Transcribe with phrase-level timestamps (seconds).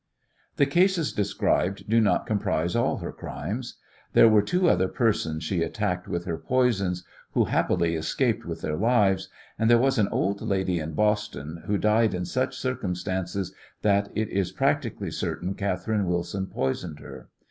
[0.55, 3.77] The cases described do not comprise all her crimes.
[4.13, 8.75] There were two other persons she attacked with her poisons who happily escaped with their
[8.77, 9.29] lives,
[9.59, 13.53] and there was an old lady in Boston who died in such circumstances
[13.83, 17.29] that it is practically certain Catherine Wilson poisoned her.